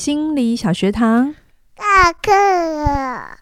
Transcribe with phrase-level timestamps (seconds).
[0.00, 1.34] 心理小学堂，
[1.76, 3.36] 下课了。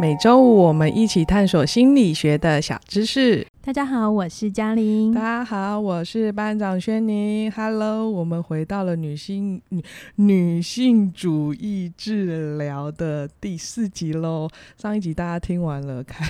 [0.00, 3.44] 每周五我们一起探索心理学的小知识。
[3.60, 5.12] 大家好，我是嘉玲。
[5.12, 7.50] 大家好，我是班长轩宁。
[7.50, 9.82] Hello，我们回到了女性女
[10.14, 14.48] 女性主义治疗的第四集喽。
[14.80, 16.24] 上一集大家听完了凯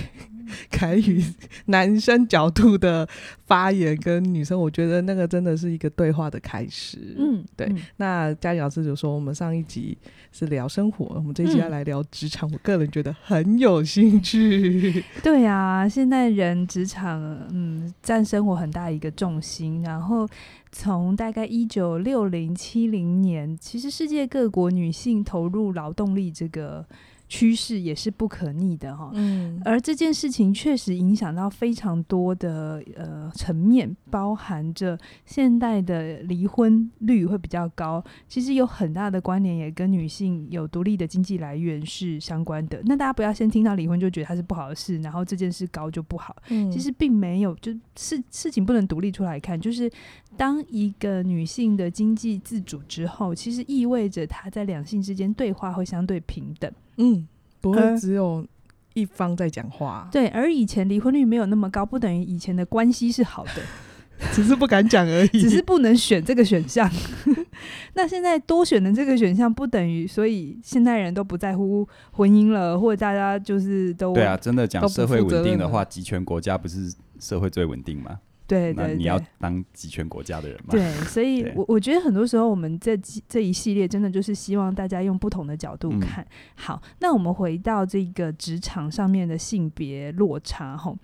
[0.69, 1.23] 凯宇
[1.65, 3.07] 男生角度的
[3.45, 7.15] 发言，跟女生，我觉得那个真的是一个对话的开始。
[7.17, 7.67] 嗯，对。
[7.67, 9.97] 嗯、那嘉玲老师就说，我们上一集
[10.31, 12.49] 是聊生活，我们这一集要来聊职场。
[12.49, 15.03] 嗯、我个人觉得很有兴趣。
[15.23, 17.21] 对啊，现在人职场。
[17.51, 19.81] 嗯，占生活很大一个重心。
[19.81, 20.27] 然后
[20.71, 26.85] 从大概一九六零七零年，其实世界各国女性投入劳动力这个。
[27.35, 42.81] 趋势也是不可逆的哈，嗯，而这件事情确实影响到非常多的呃层面，包含着现代的离婚率会比较高，其实有很大的关联也跟女性有独立的经济来源是相关的。
[42.85, 49.91] 那大家不要先听到离婚就觉得它是不好的事，然后这件事高就不好，嗯，其实并没有，就事事情不能独立出来看，就是
[50.37, 56.71] 当一个女性的经济自主之后，其实意味着她在两性之间对话会相对平等。
[56.97, 57.27] 嗯，
[57.61, 58.45] 不会只有
[58.93, 60.07] 一方在讲话。
[60.11, 63.61] 对，而以前离婚率没有那么高，不等于以前的关系是好的，
[64.31, 65.41] 只是不敢讲而已。
[65.41, 66.89] 只是不能选这个选项。
[67.93, 74.37] 那现在多选的这个选项，不等于所以现代人都不在乎婚姻了，或者大家就是都对啊。
[74.37, 78.19] 真的讲社会稳定的话，集权国家不是社会最稳定吗？
[78.47, 80.71] 对，对，对，你要当集权国家的人嘛？
[80.71, 82.95] 对， 所以我，我我觉得很多时候，我们这
[83.27, 86.23] 这一系列真的就是希望大家用不同的角度看。
[86.23, 90.95] 嗯、好，那我们回到这个职场上面的性别落差哈，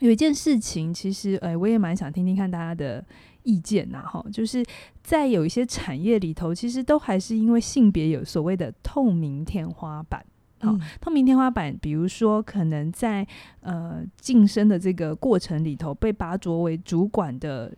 [0.00, 3.04] 有一件事情，其实，哎，我也蛮想听听看大家的
[3.44, 4.64] 意见呐，哈，就是
[5.02, 10.24] 在有一些产业里头，其实都还是因为性别有所谓的透明天花板。
[10.62, 13.26] 好，透明天花板，比如说可能在
[13.60, 17.74] 呃晋升的这个过程里头，被拔擢为主管的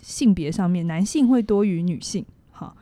[0.00, 2.24] 性别上面，男性会多于女性。
[2.50, 2.76] 好，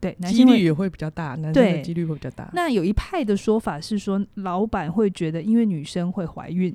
[0.00, 2.48] 对，男性几率也会比较大，男性的几率会比较大。
[2.52, 6.74] 那有一派的说法是说，老板会觉得，因为女生会怀孕。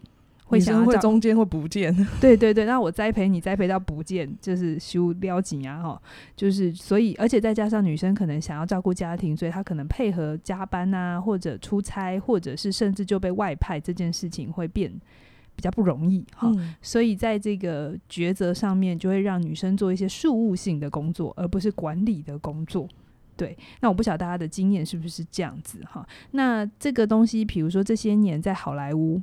[0.50, 6.02] 会想会中间会不见， 对对对，那我栽培你栽培到不见，就是修撩紧啊哈，
[6.36, 14.92] 就是所以，而且再加上女生可能想要照顾家庭，所以她可能配合加班啊，或者出差，或者是甚至就被外派，这件事情会变
[15.56, 16.52] 比较不容易哈。
[16.58, 22.88] 嗯、所以在这个抉择上面，就会让女生做一些事务性的工作，而不是管理的工作。
[23.38, 26.04] 对，那我不晓得大家的经验是不是这样子哈。
[26.31, 29.22] 那这个东西，比如说这些年在好莱坞。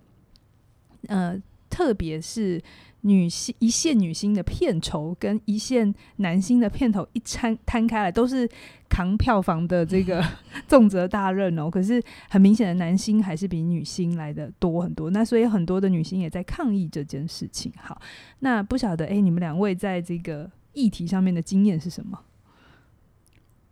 [1.09, 2.63] 呃，特别是
[3.03, 8.49] 女性一线女星的片酬跟一线男星的片头一摊摊开来，都是
[8.89, 10.25] 扛票房的这个
[10.67, 11.71] 重责大任哦。
[11.71, 15.11] 可是很明显的，男星还是比女星来的多很多。
[15.11, 17.73] 那所以很多的女星也在抗议这件事情。
[17.77, 18.01] 好，
[18.41, 22.19] 那不晓得哎，你们两位在这个议题上面的经验是什么？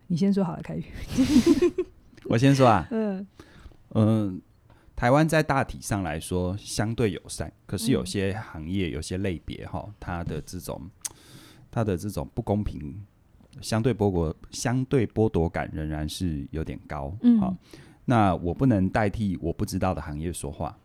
[0.07, 0.85] 你先说好了，凯宇。
[2.27, 3.27] 我先说啊，嗯
[3.95, 4.07] 嗯。
[4.29, 4.35] 呃
[4.97, 10.89] 台湾在大体上来说相对友善，可是有些行业、有些类别哈，它的这种
[11.71, 13.05] 它的这种不公平，
[13.61, 17.13] 相对剥夺、相对剥夺感仍然是有点高。
[17.23, 17.57] 嗯，好，
[18.05, 20.79] 那我不能代替我不知道的行业说话，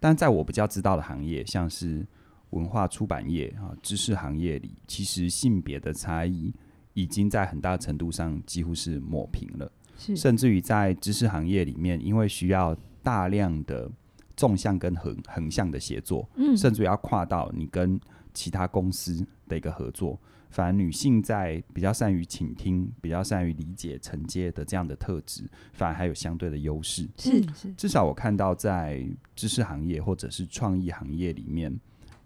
[0.00, 2.04] 但在我比较知道的行业，像是
[2.50, 6.52] 文化出版业啊、知识行业里，其实性别的差异
[6.92, 12.76] 已经在很大程度上几乎是抹平了，是甚至于在知识行业里面，因为需要。
[13.04, 13.88] 大量的
[14.36, 18.00] 纵向跟横横向的协作，嗯，甚至要跨到你跟
[18.32, 20.18] 其他公司的一个合作。
[20.50, 27.08] 反而女性在比较善于倾听、比较善于理解、承接的这样的特质，反而还有相对的优势。
[27.18, 29.04] 是是，至少我看到在
[29.34, 31.76] 知识行业或者是创意行业里面，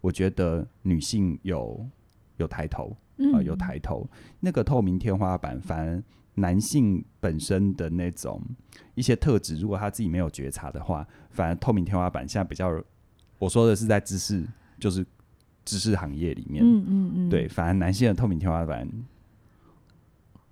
[0.03, 1.89] 我觉得女性有
[2.37, 4.07] 有抬头，啊、呃，有抬头。
[4.13, 6.03] 嗯、那个透明天花板，反而。
[6.41, 8.41] 男性本身的那种
[8.95, 12.83] 一些特质，如果他自己没有觉察的话，反而透明天花板现在比较，
[13.39, 14.45] 我说的是在知识，
[14.81, 15.05] 就是
[15.65, 18.89] 知识行业里面，嗯嗯嗯，对，反而男性的透明天花板，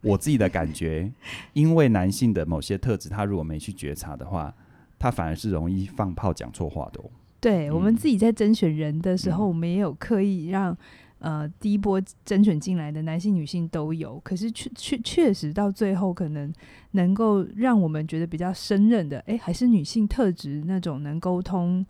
[0.02, 1.10] 我自己的感觉，
[1.52, 4.54] 因为男性的某些特质，他如果没去觉察的话，
[4.98, 7.10] 他反而是容易放炮讲错话的哦。
[7.40, 10.76] 对，我们自己在甄选人的时候，我们也有刻意让。
[11.18, 16.52] 呃，第一波甄选进来的男性、女性都有，可是确确确实到最后，可能
[16.90, 21.84] 能够让我们觉得比较胜任的，哎，还是女性特质那种能沟通、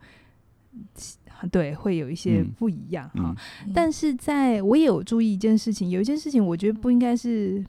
[1.50, 3.34] 对，会有一些不一样哈。
[3.34, 3.36] 嗯
[3.66, 7.64] 嗯但是在我也有注意一件事情，有一件事情我觉得不应该是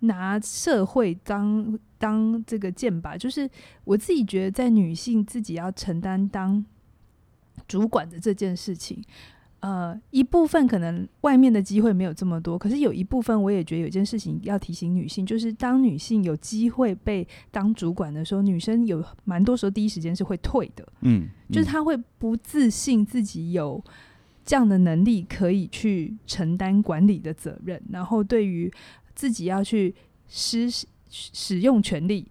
[0.00, 3.48] 拿社会当当这个剑吧，就是
[3.84, 6.64] 我自己觉得在女性自己要承担当
[7.68, 9.04] 主管的这件事情。
[9.62, 23.80] 呃，一部分可能外面的机会没有这么多，可是有一部分我也觉得有一件事情要提醒女性，就是当女性有机会被当主管的时候，女生有蛮多时候第一时间是会退的，嗯，嗯就是她会不自信自己有
[24.44, 28.68] 这样的能力可以去承担管理的责任，然后对于
[29.14, 29.94] 自己要去
[30.26, 30.68] 施
[31.08, 32.26] 使用权力。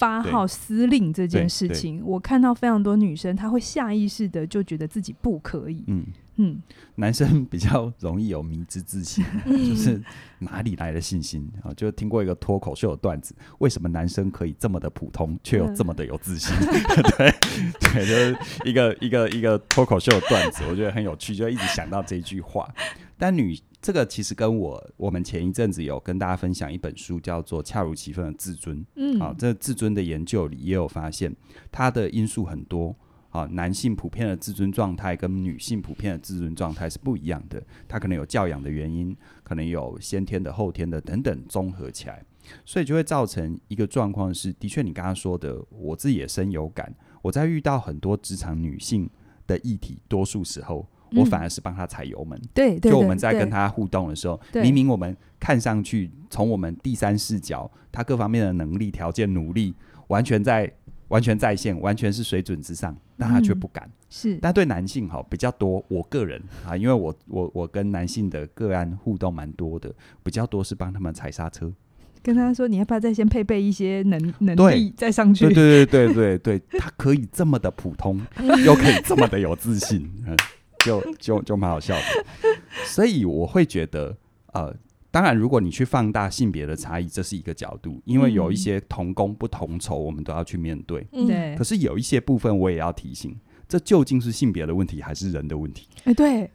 [0.00, 5.84] 发号司令这件事情，我看到非常多女生，她会下意识的就觉得自己不可以。
[5.88, 6.06] 嗯
[6.36, 6.58] 嗯，
[6.94, 10.02] 男生比较容易有迷之自信， 就是
[10.38, 11.70] 哪里来的信心啊？
[11.74, 16.56] 就听过一个脱口秀的段子，为什么男生可以这么的普通，却又这么的有自信？
[17.18, 17.30] 对
[17.92, 22.66] 对，就是一个一个一个脱口秀的段子，我觉得很有趣，就一直想到这句话。
[23.18, 28.78] 但女这个其实跟我我们前一阵子有跟大家分享一本书，叫做《恰如其分的自尊》。
[28.96, 31.34] 嗯，好，这自尊的研究里也有发现，
[31.72, 32.94] 它的因素很多。
[33.32, 37.62] 好，男性普遍的自尊状态跟女性普遍的自尊状态是不一样的。
[37.86, 42.24] 它可能有教养的原因，可能有先天的、后天的等等综合起来，
[42.64, 46.92] 所以就会造成一个状况是：的确，你刚刚说的，我自己也深有感。
[47.22, 49.08] 我在遇到很多职场女性
[49.46, 52.40] 的议题，多数时候我反而是帮他踩油门。
[52.54, 59.74] 对，就我们在跟他互动的时候，明明我们看上去从我们第三视角，他各方面的能力、条件、努力，
[60.08, 60.72] 完全在。
[61.10, 63.84] 完全在线，完全是水准之上，但他却不敢。
[63.84, 69.92] 嗯、是，但对男性哈比较多，我个人啊，因为我我我跟男性的个案互动蛮多的，
[70.22, 71.72] 比较多是帮他们踩刹车，
[72.22, 75.46] 跟他说你要不要再先配备一些能能力再上去？
[75.46, 78.20] 对对对对对对，他可以这么的普通，
[78.64, 80.36] 又可以这么的有自信，嗯、
[80.84, 82.02] 就就就蛮好笑的。
[82.84, 84.16] 所以我会觉得
[84.52, 84.74] 呃。
[85.12, 91.00] 当然，如果你去放大性别的差异，这是一个角度，因为有一些同工不同酬，我们都要去面对。
[91.10, 91.56] 对、嗯。
[91.56, 93.36] 可是有一些部分，我也要提醒，
[93.68, 95.88] 这究竟是性别的问题，还是人的问题？
[96.04, 96.48] 哎、欸，对。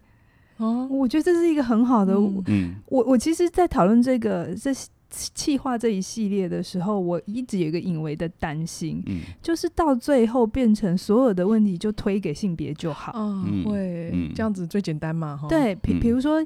[0.55, 2.13] 哦，我觉得这是一个很好的。
[2.47, 2.75] 嗯。
[2.85, 4.73] 我我其实，在讨论这个这
[5.09, 13.11] 企划这一系列的时候，我一直有一个隐微的担心，嗯，就是到最后变成所有的问题就推给性别就好。
[13.15, 15.37] 嗯，会、嗯、这样子最简单嘛？
[15.37, 15.47] 哈。
[15.47, 16.45] 对，比比如说。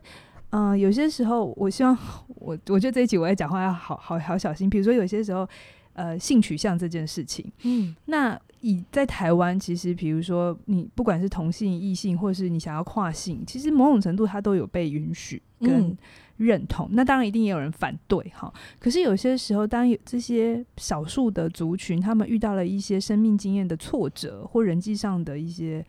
[0.52, 1.96] 嗯、呃，有些时候，我希望
[2.38, 4.68] 我我觉得这一集我要讲话要好好好小心。
[4.68, 5.48] 比如说，有些时候，
[5.94, 15.98] 呃，性取向这件事情，嗯，那以在台湾，其实比如说你不管是同性、异性，或是你想要跨性，其实某种程度它都有被允许跟
[16.38, 16.88] 认同。
[16.88, 18.54] 嗯、那当然一定也有人反对哈。
[18.80, 25.86] 可是有些时候，当有这些少数的族群，他们遇到了一些生命经验的挫折，或人际上的一些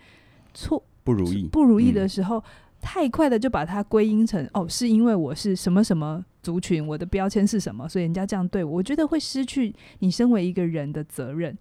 [0.55, 2.39] 错不如意不如意的时候。
[2.39, 2.43] 嗯
[2.83, 8.77] 太快的就把它归因成哦，是因为我是什么什么族群，我的标签是什么，所以人家这样对我。
[8.77, 11.55] 我觉得会失去你身为一个人的责任，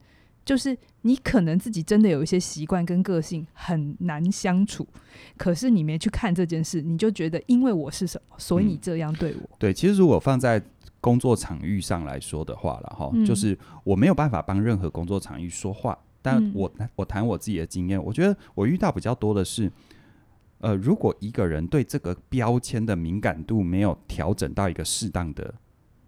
[0.49, 4.87] 就是你可能自己真的有一些习惯跟个性很难相处，
[5.37, 9.41] 可是你没去看这件事，你就觉得因为我是什么，所以你这样对我。
[9.43, 10.59] 嗯、对，其实如果放在
[10.99, 19.71] 工作场域上来说的话了哈，就是我没有办法帮任何工作场域说话，但我我谈我自己的经验，我觉得我遇到比较多的是。
[20.61, 25.53] 呃，如果一个人对这个标签的敏感度没有调整到一个适当的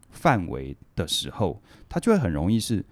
[0.09, 2.83] 范围的时候，他就会很容易是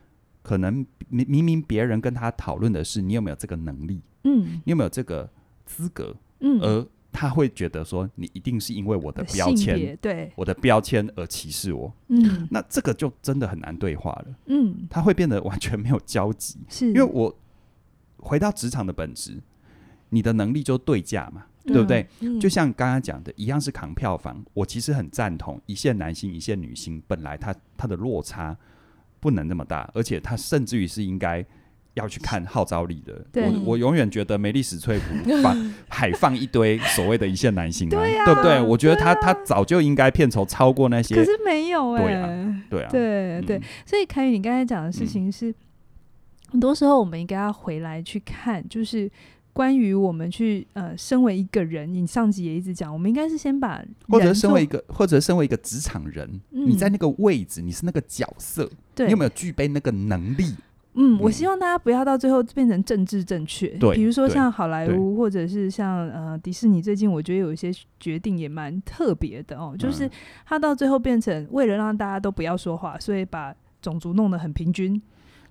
[0.41, 5.29] 可能明明明别人跟他讨论的是你有没有这个能力，嗯，你有没有这个
[5.65, 16.87] 资格，嗯，而他会觉得说你一定是因为我的标签，对，我的标签而歧视我，嗯，那这个就真的很难对话了，嗯，他会变得完全没有交集，是。
[16.87, 17.37] 因为我
[18.17, 19.41] 回到职场的本质。
[20.11, 22.07] 你的能力就对价嘛，对不对？
[22.21, 24.43] 嗯、就像刚刚讲的一样，是扛票房。
[24.55, 28.57] 我其实很赞同一线男星、一线女星，本来他他的落差
[29.19, 31.45] 不能那么大，而且他甚至于是应该
[31.95, 33.25] 要去看号召力的。
[33.33, 38.61] 我我永远觉得梅丽史翠普放海 放一堆所谓的一线男星、啊，对，啊、对不对？
[38.61, 43.01] 我觉得他、啊、他早就应该片酬超过那些，可是没有哎、欸，对啊，对啊，对、
[43.39, 43.61] 嗯、对。
[43.85, 45.55] 所以凯宇，你刚才讲的事情是，嗯、
[46.51, 49.11] 很多时候我们应该要回来去看，就是。
[49.59, 60.55] 关于我们去呃，身为一个人，你上集也一直讲，我们应该是先把或者身为一个，或者身为一个职场人，嗯、你在那个位置，你是那个角色，对你有没有具备那个能力？
[60.93, 63.67] 嗯，嗯我希望大家不要到最后变成政治正确。
[63.71, 70.09] 对，比如说像好莱坞，或者是像呃迪士尼，最近我觉得有一些决定也蛮特别的哦，就是
[70.45, 75.01] 他到最后变成为了让大家都不要说话，所以把种族弄得很平均。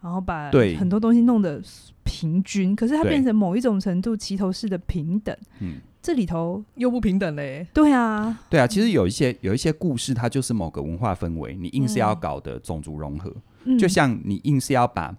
[0.08, 1.62] 然后把对很多东西弄得
[2.02, 5.36] 平均，可是它对变成某一种程度齐头式的平等。
[5.60, 7.66] 嗯，这里头，又不平等嘞。
[7.74, 13.30] 对啊，对啊，其实有一些有一些故事，它就是某个文化氛围，你硬是要搞的种族融合，
[13.64, 15.14] 嗯、就像你硬是要把，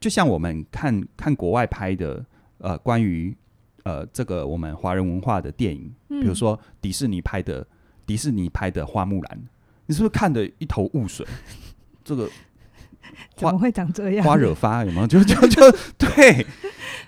[0.00, 2.24] 就像我们看看国外拍的
[2.56, 3.36] 呃关于
[3.82, 7.66] 呃这个我们华人文化的电影，嗯比如说迪士尼拍的
[8.06, 9.42] 迪士尼拍的花木兰，
[9.84, 11.26] 你是不是看得一头雾水？
[12.02, 12.26] 这个
[13.36, 14.24] 怎么会长这样？
[14.24, 15.06] 花惹发有没有？
[15.08, 16.46] 就就就对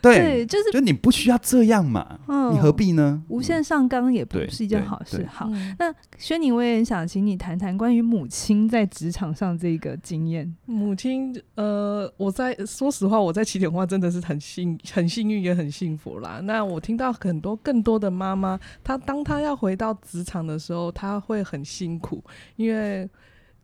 [0.01, 3.23] 对，对，就是就你不需要这样嘛，嗯你何必呢？
[3.29, 4.85] 无限上纲也不是一件。
[4.85, 10.55] 好事好，嗯那轩宁，我也很想请你谈谈关于母亲在职场上这个经验。
[10.67, 16.41] 母亲，呃，我在说实话，我在起点话真的是很幸很幸运，也很幸福啦。
[16.43, 22.23] 那我听到很多更多的妈妈，她当她要回到职场的时候，她会很辛苦，
[22.57, 23.09] 因为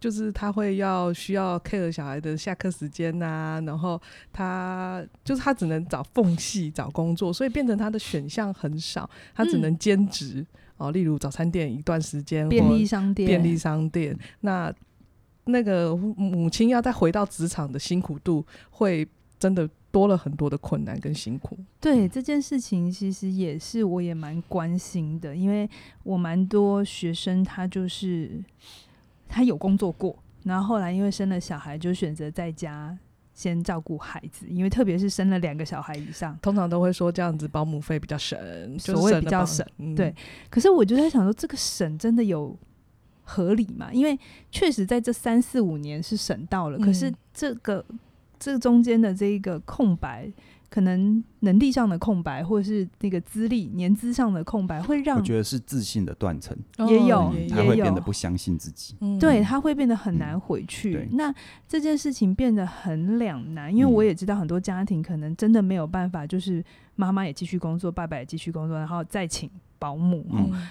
[0.01, 4.01] 就是他会要需要 care 小孩的下课时间呐、啊，然后
[4.33, 10.45] 他就是他只能找缝隙找工作，所以变成他的选项很少，他只能兼职、
[10.79, 14.73] 哦，例如早餐店一段时间，便利商店，便利商店，那
[15.45, 19.07] 那个母亲要再回到职场的辛苦度，会
[19.39, 21.59] 真的多了很多的困难跟辛苦。
[21.81, 25.69] 对这件事情，其实也是我也蛮关心的，因为
[26.05, 28.43] 我蛮多学生他就是
[29.31, 32.99] 他有工作过，然后后来因为生了小孩，就选择在家
[33.33, 38.39] 先照顾孩子，因为特别是生了两个小孩以上，通常都会说这样子保姆费比较省，
[38.77, 40.15] 就是所谓比较省嗯对
[40.51, 42.55] 可是我就在想说，这个省真的有
[43.23, 43.91] 合理吗？
[43.93, 44.19] 因为
[44.51, 47.85] 确实在这三四五年是省到了，嗯可是这个
[48.39, 50.31] 这中间的这一个空白，
[50.71, 56.57] 可能能力上的空白，或者是那个资历、年资上的空白，会让我觉得是自信的断层，
[56.89, 58.95] 也有他会也有变得不相信自己。
[59.01, 60.97] 嗯对他会变得很难回去。
[60.97, 61.35] 嗯那
[61.69, 69.51] 这件事情变得很两难，因为我也知道很多家庭可能真的没有办法，就是妈妈也继续工作，爸爸也继续工作，然后再请
[69.81, 70.25] 保姆，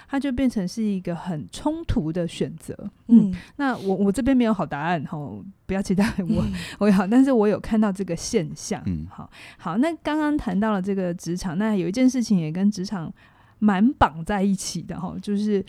[0.07, 2.73] 它就变成是一个很冲突的选择。
[3.07, 5.17] 嗯，嗯那我我这边没有好答案哈，
[5.65, 8.81] 不要期待我、嗯我有好，但是我有看到这个现象。
[8.85, 13.11] 嗯好好，那刚刚谈到了这个职场，那有一件事情也跟职场
[13.57, 15.65] 蛮绑在一起的哈，就是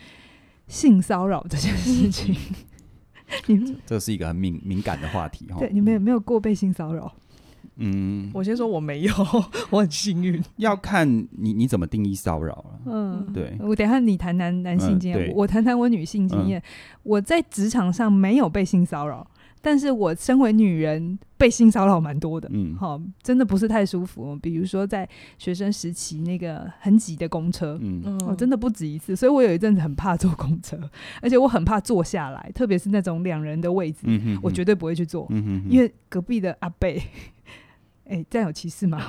[0.69, 2.37] 性骚扰这件事情。
[3.47, 5.59] 你们这是一个很敏敏感的话题哈。
[5.59, 7.13] 对你们有没有过被性骚扰？
[7.81, 9.13] 嗯，我先说我没有，
[9.71, 10.43] 我很幸运。
[10.57, 12.81] 要看你你怎么定义骚扰了。
[12.87, 16.63] 嗯，对，我等一下你谈男男性经验，嗯我谈谈我女性经验。
[17.03, 19.27] 我在职场上没有被性骚扰，
[19.63, 22.47] 但是我身为女人被性骚扰蛮多的。
[22.53, 24.37] 嗯，好、真的不是太舒服。
[24.43, 25.09] 比如说在
[25.39, 30.79] 学生时期那个很挤的公车，嗯嗯我、真的不止一次，所以我有一阵子很怕坐公车，
[31.23, 36.89] 而且我很怕坐下来，特别是那种两人的位置，嗯哼，我绝对不会去坐，嗯哼哼，因为隔壁的阿伯。
[38.11, 39.01] 哎、这样有歧视吗？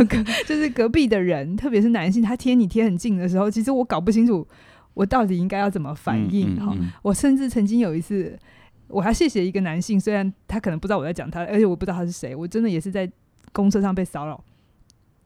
[0.46, 4.46] 就是隔壁的人，特别是男性，他贴你贴很近的时候，其实我搞不清楚
[4.92, 6.54] 我到底应该要怎么反应。
[6.56, 8.38] 哈、嗯嗯嗯我甚至曾经有一次，
[8.88, 13.10] 我还谢谢一个男性，虽然他可能不知道我在讲他，而且我不知道他是谁，我真的也是在
[13.52, 14.44] 公车上被骚扰，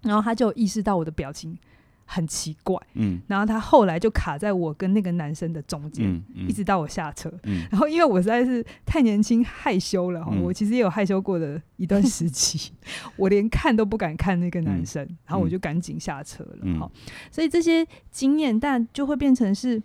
[0.02, 1.58] 然后他就意识到我的表情
[2.04, 3.20] 很奇怪，嗯。
[3.26, 6.48] 然后他后来就卡在我跟那个男生的中间，嗯嗯。
[6.48, 7.32] 一直到我下车。
[7.44, 7.66] 嗯。
[7.70, 10.42] 然后因为我实在是太年轻害羞了哈，嗯。
[10.42, 12.72] 我其实也有害羞过的一段时期，
[13.16, 16.78] 我连看都不敢看那个男生，然后我就赶紧下车了嗯。
[16.80, 16.90] 哈。
[17.30, 19.82] 所以这些经验，但就会变成是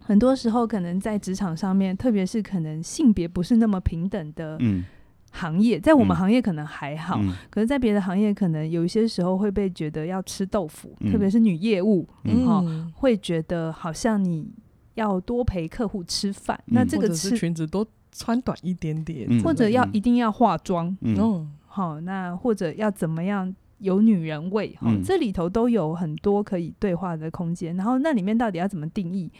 [0.00, 4.84] 很多时候可能在职场上面，特别是可能性别不是那么平等的嗯
[5.32, 6.18] 行业，在我们嗯。
[6.18, 7.32] 行业可能还好，嗯。
[7.50, 11.10] 可是在别的行业可能有一些时候会被觉得要吃豆腐，嗯。
[11.10, 12.46] 特别是女业务，嗯。
[12.46, 12.92] 哈嗯。
[12.94, 14.48] 会觉得好像你
[14.94, 19.42] 要多陪客户吃饭，那这个是吃裙子多穿短一点点，嗯。
[19.42, 21.16] 或者要嗯一定要化妆，嗯。
[21.18, 27.74] 哦，好、那或者要怎么样有女人味，这里头都有很多可以对话的空间。
[27.76, 29.30] 然后那里面到底要怎么定义，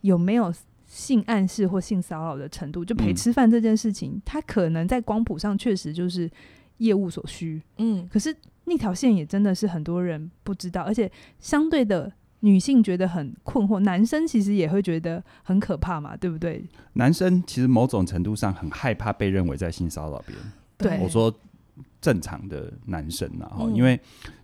[0.00, 0.52] 有没有
[0.96, 2.82] 性暗示或性骚扰的程度？
[2.82, 6.30] 就陪嗯吃饭这件事情，它可能在光谱上确实就是
[6.78, 8.34] 业务所需，嗯可是
[8.64, 12.12] 那条线也真的是很多人不知道，而且相对的。
[12.40, 16.62] 女性觉得很困惑，男生其实也会觉得很可怕嘛，对不对？
[16.92, 20.44] 男生其实某种程度上很害怕被认为在性骚扰别人。
[20.76, 21.34] 对我说
[21.98, 23.98] 正常的男生啊，哈、嗯因为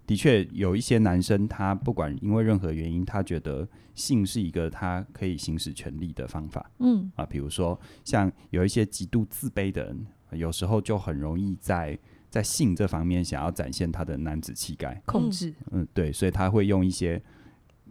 [0.07, 7.25] 的确有一些男生，他不管因为任何原因，他觉得性是一个他可以行使权利的方法嗯啊。
[7.25, 15.01] 比如说，像有一些极度自卑的人，有时候就很容易在在性这方面想要展现他的男子气概。
[15.07, 17.23] 控制，嗯，对，所以他会用一些，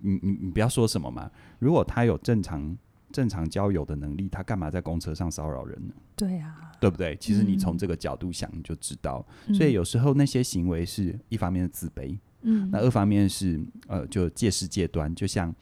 [0.01, 1.31] 你你你不要说什么嘛。
[1.59, 2.77] 如果他有正常
[3.11, 5.93] 正常交友的能力，他干嘛在公车上骚扰人呢？
[6.15, 7.15] 对啊，对不对？
[7.17, 9.25] 其实你从这个角度想，你就知道。
[9.47, 15.53] 嗯、所以有时候那些行为是一方面的自卑，嗯，那二方面是呃，就借势借端，就像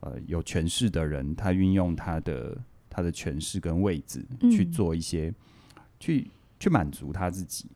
[0.00, 2.56] 呃有权势的人，他运用他的
[2.88, 7.66] 他的权势跟位置去做一些，嗯、去去满足他自己。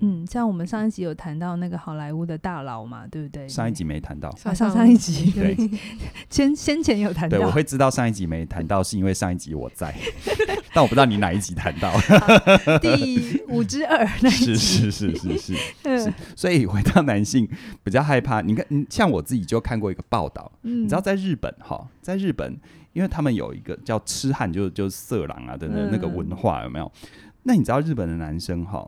[0.00, 3.48] 嗯，像我们上一集有谈到那个好莱坞的大佬嘛，对不对？
[3.48, 5.56] 上一集没谈到，上上上一集对，
[6.30, 7.38] 先先前有谈到。
[7.38, 9.94] 对，我会知道上一集没谈到，是因为上一集我在，
[10.74, 11.92] 但我不知道你哪一集谈到。
[12.80, 16.14] 第五之二那一集，是是是是是，是。
[16.36, 17.48] 所以回到男性
[17.82, 22.58] 比较害怕，你看，像我自己就看过一个报道，嗯、你知道在日本哈，在日本，
[22.92, 26.84] 因为他们有一个叫痴汉，就就是色狼啊的那个文化，有没有？
[26.86, 27.08] 嗯、
[27.44, 28.86] 那你知道日本的男生哈？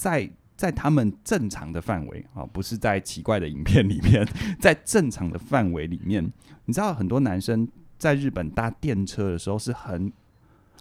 [0.00, 4.26] 在在他们正常的范围啊，不是在奇怪的影片里面，
[4.58, 6.24] 在正常的范围里面，
[6.64, 10.10] 你知道很多男生在日本搭电车的时候是很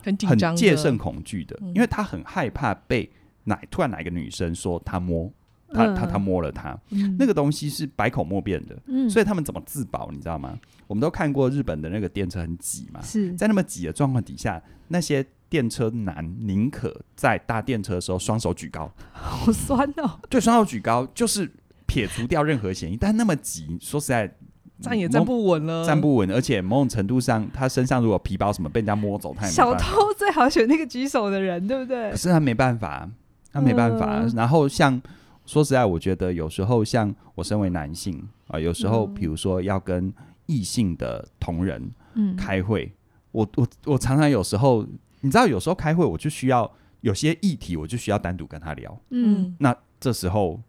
[0.01, 3.11] 很紧张、很戒慎恐惧的，因为他很害怕被
[3.43, 5.29] 哪突然哪一个女生说他摸
[5.73, 6.79] 他他他摸了他，
[7.17, 10.09] 那个东西是百口莫辩的，所以他们怎么自保？
[10.11, 10.57] 你知道吗？
[10.87, 15.25] 我们都看过日本的那个电车很挤嘛，是在那么挤的状况底下，那些。
[15.49, 20.19] 电车男宁可在搭电车的时候双手举高， 好酸哦！
[20.29, 21.51] 对，双手举高就是
[21.87, 24.31] 撇除掉任何嫌疑，但那么急，说实在
[24.79, 29.77] 站也站不稳了，站不稳，而且某种程度上，他身上如果皮包什么被人家摸走，他也没办法。
[29.77, 32.11] 小偷最好选那个举手的人，对不对？
[32.11, 33.09] 可是他没办法，
[33.51, 34.19] 他没办法。
[34.21, 35.01] 嗯、然后像
[35.47, 38.15] 说实在，我觉得有时候像我身为男性
[38.45, 40.13] 啊、呃，有时候比如说要跟
[40.45, 42.93] 异性的同仁嗯开会，嗯、
[43.31, 44.85] 我我我常常有时候。
[45.21, 46.71] 你知道，有时候开会我就需要
[47.01, 49.01] 有些议题，我就需要单独跟他聊。
[49.09, 50.59] 嗯，那这时候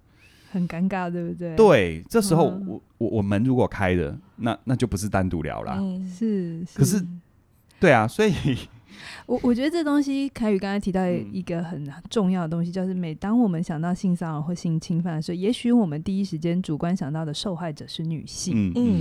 [0.50, 1.54] 很尴尬，对不对？
[1.57, 5.76] 对，这时候我我我们如果开的，那那就不是单独聊啦。
[5.78, 6.64] 嗯，是。
[6.75, 7.00] 可是，
[7.78, 8.33] 对啊，所以
[9.26, 18.71] 我我觉得这东西，凯宇刚才提到一个很重要的东西，就是每当我们想到性骚扰或性侵犯的时候，也许我们第一时间主观想到的受害者是女性。
[18.71, 18.73] 嗯。
[18.76, 19.00] 嗯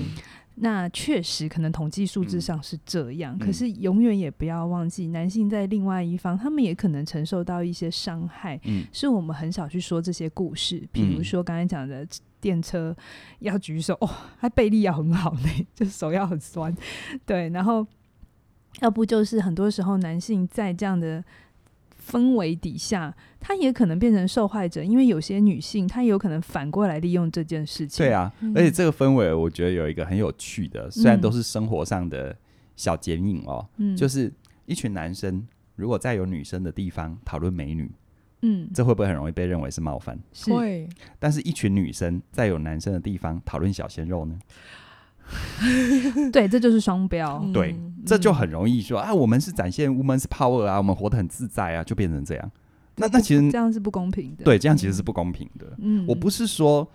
[0.61, 8.59] 那确实可能统计数字上是这样，嗯、可是永远也不要忘记，男性在另外一方，他们也可能承受到一些伤害。
[8.65, 10.87] 嗯，是我们很少去说这些故事。
[10.91, 12.05] 比如说刚才讲的
[12.41, 12.95] 电车
[13.39, 16.75] 要举手，哦，他背力要很好呢，就手要很酸。
[17.25, 17.85] 对，然后
[18.81, 21.23] 要不就是很多时候男性在这样的。
[22.09, 28.05] 氛围底下，他也可能变成受害者，因为有些女性，她也有可能反过来利用这件事情。
[28.05, 32.35] 对啊，嗯、而且这个氛围，我觉得有一个很有趣的，虽然都是生活上的
[32.75, 34.31] 小剪影哦，嗯、就是
[34.65, 37.89] 一群男生如果在有女生的地方讨论美女，
[38.41, 40.19] 嗯，这会不会很容易被认为是冒犯？
[40.45, 40.87] 会。
[41.17, 44.37] 但是一群女生在有男生的地方讨论小鲜肉呢？
[46.33, 47.45] 对，这就是双标。
[47.53, 47.75] 对，
[48.05, 52.51] 这就很容易说啊，我们是展现 woman's power 啊，我们活得很自在啊，就变成这样。
[52.99, 54.43] 那那其实这样是不公平的。
[54.43, 55.73] 对，这样其实是不公平的。
[55.79, 56.87] 嗯，我不是说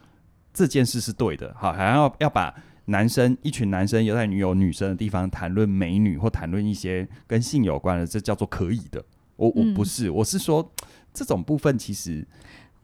[0.52, 2.54] 这件事是对的，好，还要要把
[2.86, 9.04] 男生一群男生有在女友女生的地方谈论美女或谈论一些跟性有关的，这叫做可以的。
[9.36, 10.72] 我我不是，我是说
[11.12, 12.26] 这种部分其实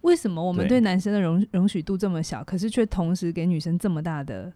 [0.01, 4.53] 为什么我们对男生的容容许度这么小，可是却同时给女生这么大的？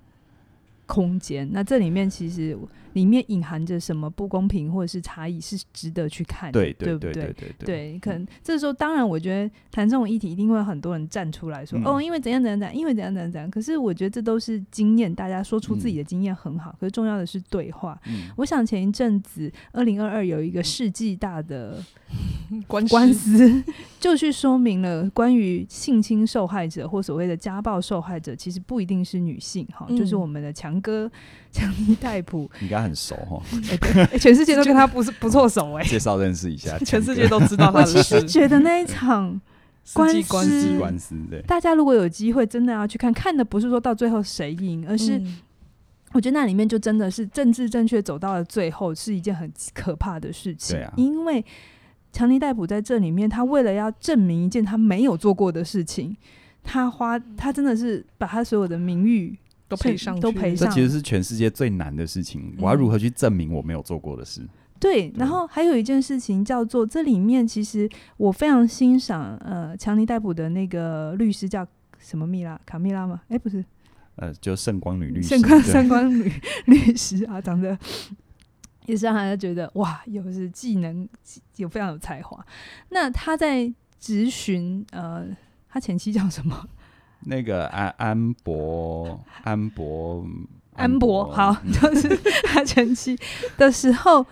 [0.86, 2.54] 空间，那这里面其实
[2.94, 7.12] 里面隐含着什么不公平或者是差异，是值得去看的，对对不对？
[7.12, 13.50] 对，对，对，对，可能这时候，当然，我觉得谈这种议题，一定会有很多人站出来说，嗯、哦，因为怎样怎样怎样，因为怎样怎样怎样。
[13.50, 18.00] 可是我觉得这都是经验，大家说出自己的经验很好，嗯、可是重要的是对话。
[18.06, 21.82] 嗯、我想前一阵子，二零二二有一个世纪大的
[22.66, 23.62] 官官司，
[23.98, 31.10] 就去说明了关于性侵受害者或所谓的家暴受害者，其实不一定是女性，哈，嗯、就是我们的强哥
[31.54, 33.40] 强尼戴普，你跟他很熟哈？
[33.70, 37.78] 哎、欸欸，全世界都跟他不是不错熟哎、欸，介绍认识一下， 全世界都知道他。
[37.78, 39.40] 我其实觉得那一场
[39.92, 45.22] 官 司，官司，官司，对，大家如果有机会，真的要去看，看的不是说到最后谁赢，而是
[46.12, 50.76] 我觉得那里面就真的是政治正确走到了最后，是一件很可怕的事情。
[50.80, 51.44] 啊，因为
[52.12, 56.16] 强尼戴普在这里面，他为了要证明一件他没有做过的事情，
[56.64, 59.38] 他花他真的是把他所有的名誉。
[59.76, 60.68] 都赔上，都赔上。
[60.68, 62.54] 这其实是全世界最难的事情。
[62.58, 64.40] 我要如何去证明我没有做过的事？
[64.42, 65.12] 嗯、对。
[65.16, 71.66] 然后还有一件事情叫做，这里面其实我非常欣赏呃，强尼逮捕的那个律师叫
[71.98, 73.22] 什么米拉卡米拉吗？
[73.28, 73.64] 哎，不是，
[74.16, 76.32] 呃，就圣光女律师，圣光圣光女
[76.66, 77.76] 律师啊，长得
[78.86, 81.08] 也是让人家觉得哇，又是技能
[81.56, 82.44] 有非常有才华。
[82.90, 85.26] 那他在质询呃，
[85.68, 86.68] 他前妻叫什么？
[87.24, 90.24] 那个安安博安博
[90.74, 93.18] 安博，好，就是他前妻
[93.56, 94.24] 的时候。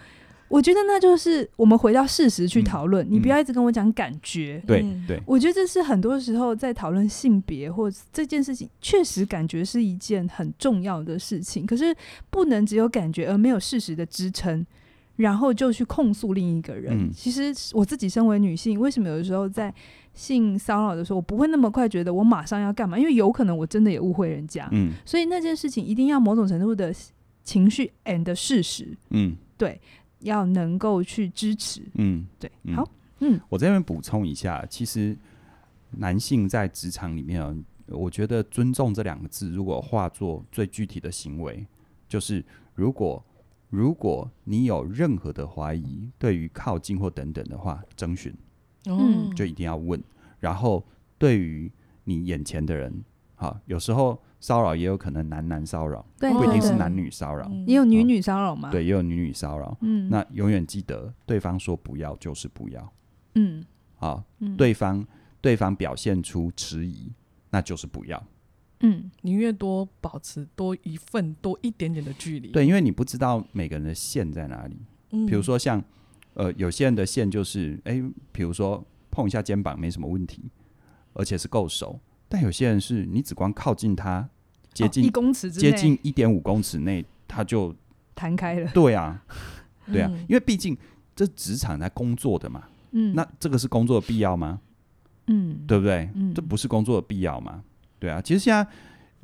[0.49, 4.63] 我觉得那就是我们回到事实去讨论，嗯、你不要一直跟我讲感觉。
[4.67, 11.65] 对对，我觉得这是很多时候在讨论性别或这件事情，确实感觉是一件很重要的事情。
[11.65, 11.97] 可是
[12.29, 14.67] 不能只有感觉而没有事实的支撑，
[15.17, 16.99] 然后就去控诉另一个人。
[16.99, 19.73] 嗯、其实我自己身为女性，为什么有的时候在
[20.15, 22.99] 性骚扰的时候，我不会那么快觉得我马上要干嘛？
[22.99, 24.69] 因为有可能我真的也误会人家。
[24.73, 26.95] 嗯，所以那件事情一定要某种程度的
[27.43, 28.97] 情绪 and 事实。
[29.11, 29.81] 嗯，对。
[30.23, 35.19] 要能够去支持，嗯，对，好，嗯，我这边补充一下，其实
[35.91, 41.67] 男性在职场里面，我觉得尊重这两个字，如果化作最具体的行为，
[42.09, 42.45] 就是
[42.77, 43.21] 如果
[43.69, 48.33] 如果你有任何的怀疑，对于靠近或等等的话，征询，
[48.87, 50.03] 嗯，就一定要问，
[50.41, 50.85] 然后
[51.19, 51.71] 对于
[52.05, 54.21] 你眼前的人，好，有时候。
[54.43, 58.73] 骚扰也有可能男男骚扰，对不一定是男女骚扰，也有女女骚扰吗？
[58.73, 59.79] 对，也有女女骚扰。
[59.83, 62.93] 嗯，那永远记得，对方说不要就是不要。
[63.37, 63.65] 嗯，
[63.95, 64.25] 好，
[64.59, 65.07] 对方
[65.41, 67.13] 对方表现出迟疑，
[67.51, 68.21] 那就是不要。
[68.81, 72.49] 嗯，宁愿多保持多一份多一点点的距离。
[72.49, 74.77] 对，因为你不知道每个人的线在哪里。
[75.13, 75.81] 嗯，比如说像
[76.35, 80.43] 呃，有些人的线就是，哎，比如说碰一下肩膀没什么问题，
[81.13, 81.99] 而且是够熟。
[82.29, 84.29] 但有些人是你只光靠近他，
[84.73, 87.75] 接近一公尺，接近一点五公尺内，他就
[88.15, 88.71] 弹开了。
[88.73, 89.23] 对啊，
[89.93, 90.77] 对啊，因为毕竟
[91.15, 94.61] 这职场在工作的嘛，嗯，那这个是工作的必要吗？
[95.27, 96.09] 嗯，对不对？
[96.15, 97.63] 嗯，这不是工作的必要吗？
[97.99, 98.67] 对啊，其实现在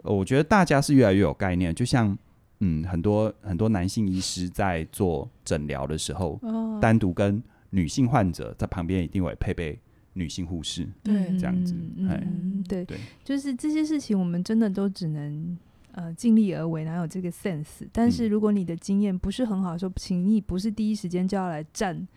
[0.04, 2.16] 我觉得大家是越来越有概念，就像
[2.60, 6.40] 嗯，很多很多男性医师在做诊疗的时候，
[6.80, 9.78] 单独跟女性患者在旁边一定会配备。
[10.14, 15.56] 女性护士，对，这样子，嗯，对，对，就是这些事情，我们真的都只能
[15.92, 17.86] 呃尽力而为，哪有这个 sense？
[17.92, 22.08] 但是如果你的经验不是很好的时候，请你不是第一时间就要来站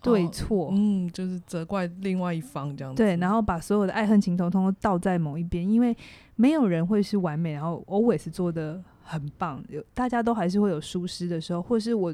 [0.00, 5.96] 对错，嗯，就是责怪另外一方这样子，对，然后把所有的爱恨情仇通通倒在某一边，因为
[6.36, 12.12] 没有人会是完美，然后 always 做得很棒，有大家都还是会有疏失的时候，或是我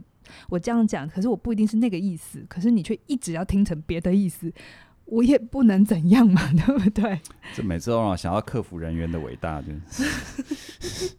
[0.49, 4.53] 我这样讲，可是我不一定是那个意思，可是你却一直要听成别的意思。
[5.07, 7.21] 我也不能怎样嘛， 对不对？
[7.53, 10.05] 这每次都让我想到客服人员的伟大，就是，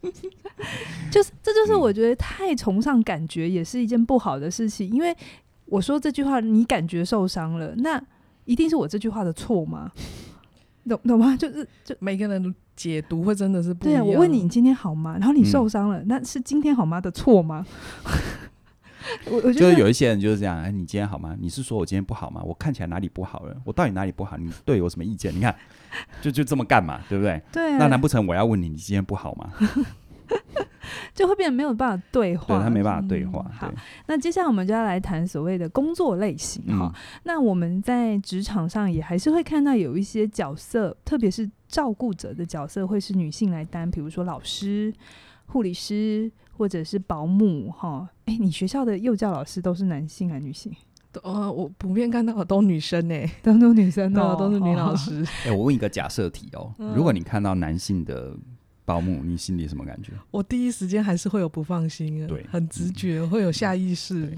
[1.12, 4.88] 就是，这就是我觉得太崇尚感觉也是一件不好的事情。
[4.90, 5.14] 因为
[5.66, 8.02] 我说这句话，你感觉受伤了，那
[8.46, 9.92] 一定是我这句话的错吗？
[10.88, 11.36] 懂懂吗？
[11.36, 14.04] 就是，就每个人的解读会真的是不一样。
[14.04, 15.16] 对，我问你，你今天好吗？
[15.18, 17.64] 然后你受伤了，嗯、那是今天好吗的错吗？
[19.26, 21.36] 我我觉得就有一些人就是这样，哎，你今天好吗？
[21.40, 22.40] 你是说我今天不好吗？
[22.44, 23.56] 我看起来哪里不好了？
[23.64, 24.36] 我到底哪里不好？
[24.36, 25.34] 你对我有什么意见？
[25.34, 25.54] 你看，
[26.20, 27.00] 就就这么干嘛？
[27.08, 27.42] 对不对？
[27.52, 27.78] 对、啊。
[27.78, 29.52] 那难不成我要问你，你今天不好吗？
[31.14, 33.44] 就会变得没有办法对话，对他没办法对话。
[33.46, 33.72] 嗯、好，
[34.06, 36.92] 那接下来我们就要来谈所谓的工作类型哈。
[36.94, 44.92] 嗯、那我们在职场上也还是会看到有一些角色，特别是照顾者的角色，会是女性来担，比如说老师、
[45.46, 46.30] 护理师。
[46.54, 50.70] 或者是保姆哈，哎、欸，你学校的幼教老师都是男性还是女性？
[51.22, 55.24] 呃，我普遍看到的都女生呢、欸，都都女生哦，都是女老师。
[55.44, 58.36] 哎、欸，我问一个假设题哦，嗯、如果你看到男性的
[58.84, 60.12] 保姆，你心里什么感觉？
[60.30, 64.36] 我第一时间还是会有不放心，对，很直觉，嗯、会有下意识。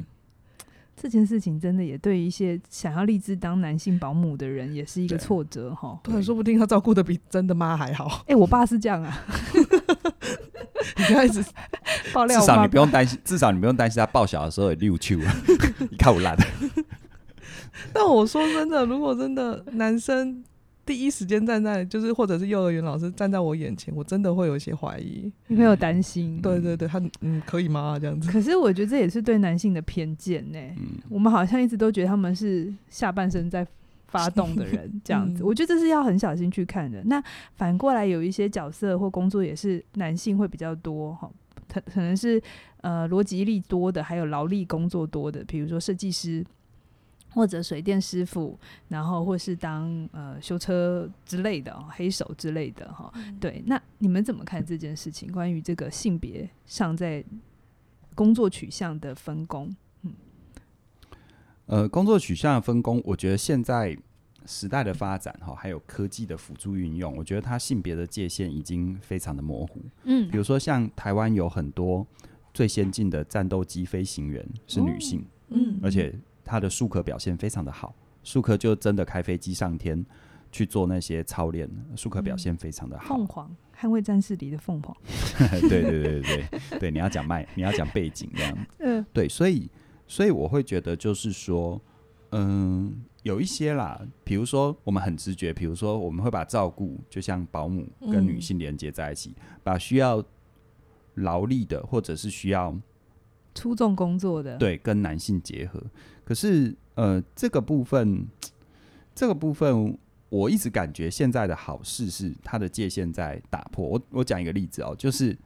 [0.97, 5.99] 这件事情真的也对一些想要立志当男性保姆的人，也是一个挫折哈。
[6.05, 8.07] 对，说不定他照顾的比真的妈还好。
[8.21, 9.25] 哎、欸，我爸是这样啊。
[10.97, 11.45] 你开始
[12.15, 15.21] 爆料，至少你不用担心，至少你不用担心他抱小的时候有六七五，
[15.91, 16.37] 你看我烂。
[17.93, 20.45] 但我说真的，如果真的男生
[20.85, 26.41] 第一时间站在，就是或者是幼儿园老师站在我眼前，我真的会有一些怀疑，你会有担心。
[26.43, 27.99] 对对对，他嗯可以吗？
[28.01, 28.31] 这样子。
[28.31, 30.59] 可是我觉得这也是对男性的偏见呢。
[30.77, 33.67] 嗯，我们好像一直都觉得他们是下半身在。
[34.07, 37.03] 发动的人 这样子，嗯、我觉得这是要很小心去看的。
[37.07, 37.21] 那
[37.57, 41.29] 反过来有一些角色或工作也是男性会比较多哈，
[41.69, 42.41] 可可能是
[42.83, 46.45] 呃逻辑力多的，还有劳力工作多的，比如说设计师
[47.35, 53.13] 或者水电师傅，然后或是当呃修车之类的黑手之类的哈。
[53.17, 55.31] 嗯、对，那你们怎么看这件事情？
[55.33, 57.23] 关于这个性别上在
[58.15, 59.75] 工作取向的分工？
[60.03, 60.13] 嗯
[61.67, 63.97] 呃，工作取向的分工，我觉得现在
[64.47, 69.81] 时代的发展哈，还有科技的辅助运用，我觉得它性别的界限已经非常的模糊。
[70.05, 72.07] 嗯，比如说像台湾有很多
[72.53, 80.05] 最先进的战斗机飞行员是女性，哦、嗯，而且她的术科表现非常的好，术科就真的开飞机上天，
[80.53, 83.17] 去做那些操练，术科表现非常的好。
[83.17, 84.97] 凤凰捍卫战士里的凤凰，
[85.69, 88.67] 对对对对对，你要讲卖，你要讲背景这样。
[88.79, 89.69] 嗯，对，所以
[90.07, 91.81] 所以我会觉得就是说，
[92.31, 100.25] 嗯，有一些啦，比如说我们很直觉，比如说我们会把照顾就像保姆跟女性连接在一起，嗯、把需要
[101.15, 102.77] 劳力的或者是需要
[103.55, 105.83] 出众工作的，对，跟男性结合。
[106.25, 108.27] 可是呃，这个部分，
[109.15, 109.97] 这个部分。
[110.31, 113.87] 我一直感觉现在的好事是它的界限在打破。
[113.87, 115.37] 我我讲一个例子哦，就是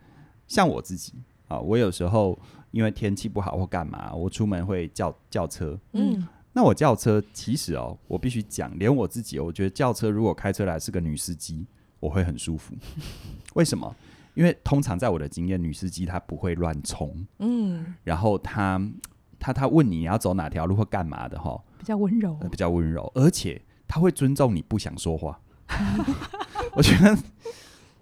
[0.47, 1.13] 像我自己
[1.47, 2.39] 啊，我有时候
[2.71, 5.79] 因为天气不好或干嘛，我出门会叫叫车。
[5.93, 11.67] 嗯，那我叫车其实哦，我必须讲，连我自己，我觉得叫车如果开车来是个女司机，
[12.01, 12.75] 我会很舒服。
[13.53, 13.95] 为什么？
[14.39, 17.27] 因为通常在我的经验，女司机她不会乱冲。
[17.41, 18.81] 嗯，然后她
[19.39, 23.61] 她她问你你要走哪条路或干嘛的哈，比较温柔，比较温柔，而且。
[23.91, 25.41] 她会尊重你不想说话，
[26.77, 27.19] 我觉得，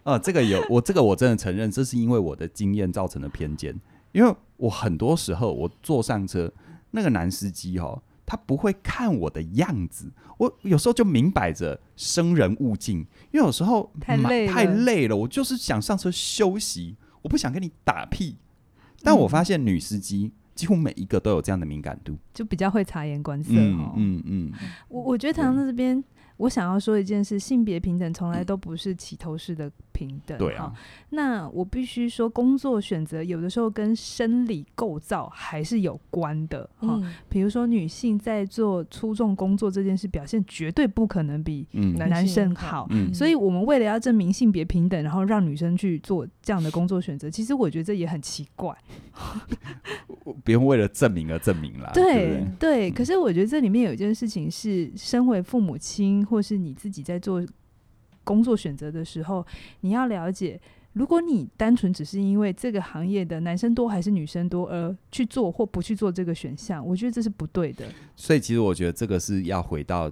[0.03, 3.73] 呃，这个有我这个我真的承认，这是因为我的经验造成的偏见。
[4.11, 6.53] 因为我很多时候我坐上车，
[6.91, 12.99] 那个男司机哦，他不会看我的样子，我有时候就明摆着生人勿近，
[13.33, 18.37] 因为有时候太累太累了，我就是想上车休息，我不想跟你打屁。
[19.03, 20.33] 但我发现女司机。
[20.57, 23.93] 几乎每一个都有这样的敏感度，就比较会察言观色哦。
[23.95, 24.53] 嗯嗯，嗯，
[24.89, 26.03] 我我觉得唐在这边。
[26.37, 30.37] 我想要说一件事，性别平等从来都不是起头式的平等。
[30.37, 30.73] 对啊，
[31.11, 36.69] 那我必须说，工作选择有的时候跟生理构造还是有关的。
[36.77, 42.89] 哈，比如说女性在做出众工作这件事，表现绝对不可能比男生好。
[43.15, 48.73] 所以我们为了要证明性别平等，然后让女生去做这样的工作选择，其实我觉得这也很奇怪。
[50.45, 51.91] 不用为了证明而证明啦。
[51.93, 56.25] 对对，可是我觉得这里面有一件事情是，身为父母亲。
[56.25, 57.45] 或是你自己在做
[58.23, 59.45] 工作选择的时候，
[59.81, 60.61] 你要了解，
[60.93, 67.87] 如果你单纯只是因为这个行业的男生多还是女生多而去做或不去做这个选项，我觉得这是不对的。
[68.15, 70.09] 所以，其实我觉得这个是要回到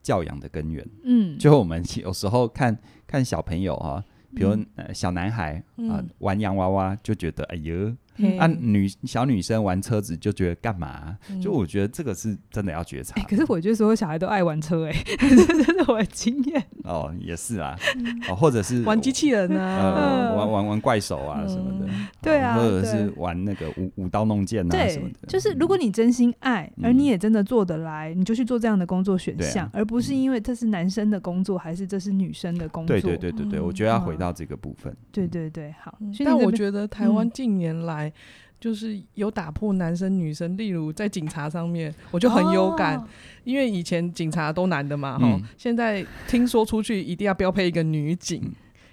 [0.00, 0.86] 教养的根源。
[1.02, 4.04] 嗯，就我们有时候看看小朋友啊，
[4.36, 4.56] 比如
[4.94, 7.92] 小男孩啊玩洋娃娃，就觉得哎呦。
[8.18, 13.22] 嗯、啊，女小女生玩车子就觉得干嘛、就我觉得这个是真的要觉察、欸。
[13.28, 16.62] 可是我觉得所有小孩都爱玩车、欸，哎， 这是我的经验。
[16.84, 17.76] 哦，也是啊，
[18.28, 21.86] 哦，或者是玩机器人啊，呃、玩玩玩怪手啊什么的。
[21.88, 25.26] 嗯、对啊，或者是玩那个舞舞刀弄剑啊什么的。
[25.28, 32.94] 就是如果你真心爱，而你也真的做得来，嗯、你就去做这样的工作选项，啊、而不是因为这是男生的工作还是这是女生的工作。
[32.94, 34.92] 对对对对对，我觉得要回到这个部分。
[34.92, 35.98] 嗯、对对对，好。
[36.24, 38.05] 但我觉得台湾近年来。
[38.58, 43.06] 就是有打破男生女生，例如在警察上面，我就很有感，哦、
[43.44, 48.42] 因为以前警察都男的嘛，哈、嗯，现在听说出去一定要标配一个女警，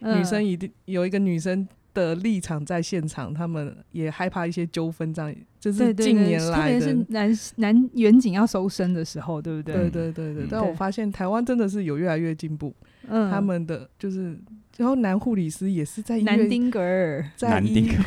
[0.02, 9.76] 嗯、女生一定有一个女生的立场在现场，他们也害怕一些纠纷，这样就是近年来的，特别是男男远景要收身的时候，对不对？
[9.76, 10.43] 对对对对。
[10.43, 12.76] 嗯、但我发现台湾真的是有越来越进步，
[13.08, 14.38] 嗯，他们的就是。
[14.77, 17.99] 然后男护理师也是在医院，南丁格尔，在医院，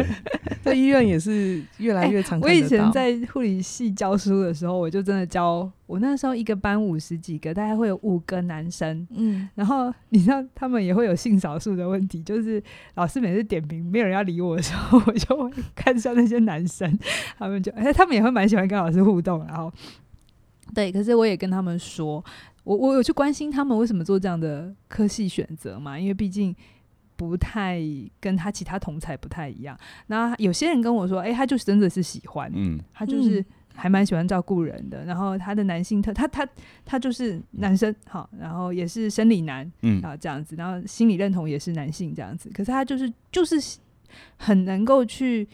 [0.62, 2.46] 在医院也是越来越常看到。
[2.46, 9.06] 我以前在护理系教书的时候，我就真的教我那时候一个班五十几个，大概会有五个男生。
[9.10, 12.62] 嗯，然后你知道他们也会有性少数的问题，就是
[12.94, 16.98] 老师每次点名没有人要理我的时候，我就会看向那些男生，
[17.38, 19.44] 他们就哎，他们也会蛮喜欢跟老师互动。
[19.46, 19.70] 然后
[20.74, 22.24] 对，可是我也跟他们说。
[22.64, 25.98] 我我有去关心他们为什么做这样的科系选择嘛？
[25.98, 26.54] 因为毕竟
[27.16, 27.80] 不太
[28.18, 29.78] 跟他其他同才不太一样。
[30.08, 35.04] 那有些人跟我说，哎、欸，他就是真的是喜欢，嗯，他就是还蛮喜欢照顾人的。
[35.04, 36.48] 然后他的男性特，他他
[36.84, 42.50] 他就是男生，好，然后也是生理男，嗯，啊这样子，然后心理认同也是男性这样子。
[42.50, 43.56] 可是他就是就是
[44.36, 45.46] 很能够去。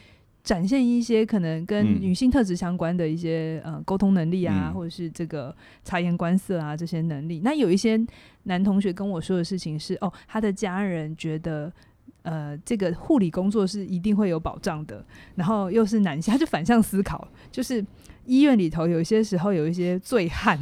[0.50, 7.40] 展现一些可能跟女性特质相关的一些、嗯、呃沟通能力啊，嗯、或者是这个察言观色啊这些能力。
[7.44, 7.96] 那有一些
[8.42, 11.72] 男同学跟我说的事情是，哦，他的家人觉得
[12.22, 17.86] 呃这个护理工作是一定会有保障的，然后又是男性，他就反向思考，就是
[18.24, 20.58] 医院里头有些时候有一些醉汉，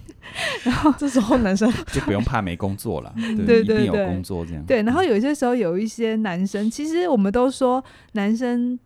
[0.64, 3.12] 然后这时候男生 就不用怕没工作了，
[3.46, 4.64] 对，对对对，一定有工作这样。
[4.64, 8.78] 对，然后有些时候有一些男生，其实我们都说男生。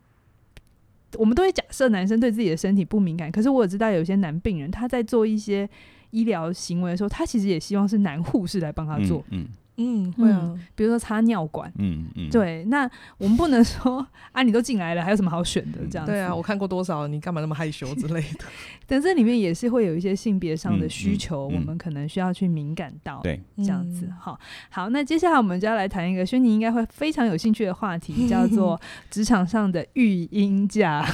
[1.17, 5.69] 我们都会假设男生对自己的身体不敏感，可是我也知道有些男病人他在做一些
[6.11, 9.23] 医疗行为的时候，他其实也希望是男护士来帮他做。
[9.29, 16.11] 嗯，嗯嗯，会啊，比如说插尿管，嗯嗯，对，那我们不能说啊，你都进来了，还有什么好选的这样子？
[16.11, 18.45] 对啊，我看过多少，你干嘛那么害羞之类的？
[18.85, 24.07] 但这里面也是会有一些性别上的需求，我们可能需要去敏感到，对，这样子。
[24.19, 24.37] 好，
[24.69, 28.79] 好，那接下来我们就要来谈一个轩尼应该会非常有兴趣的话题，叫做
[29.09, 31.05] 职场上的育婴假，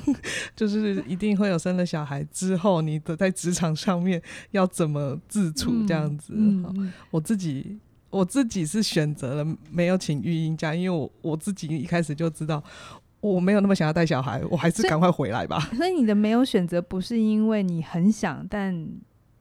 [0.54, 6.34] 就是一定会有生了小孩之后，你的在职场上面要怎么自处这样子。
[6.62, 6.72] 好，
[7.10, 7.78] 我自己。
[8.12, 12.62] 我自己是选择了没有请育婴假，因为我我自己一开始就知道
[13.20, 15.58] 我没有那么想要带小孩，我还是赶快回来吧。
[15.74, 18.86] 所以， 你的没有选择不是因为你很想，但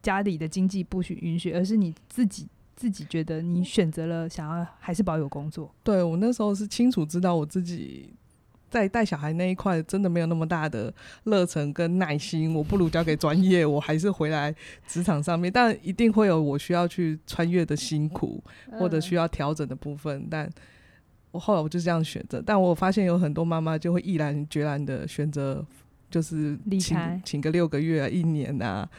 [0.01, 5.69] 家里的经济不许允许，而是你自己自己觉得你选择了想要还是保有工作。
[5.83, 8.13] 对，我那时候是清楚知道我自己。
[8.71, 10.91] 在带小孩那一块，真的没有那么大的
[11.25, 14.55] 热忱跟耐心，我不如交给专业，我还是回来
[14.87, 15.51] 职场上面。
[15.51, 18.41] 但一定会有我需要去穿越的辛苦，
[18.79, 20.25] 或者需要调整的部分。
[20.31, 20.49] 但
[21.31, 22.41] 我后来我就这样选择。
[22.43, 25.65] 但我发现有很多妈妈就会毅然决然的选择，
[26.09, 28.89] 就是请，请个六个月啊、一年啊